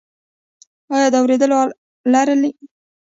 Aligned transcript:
ایا 0.93 1.07
د 1.11 1.15
اوریدلو 1.21 1.55
آله 1.61 1.75
لرئ؟ 2.11 2.51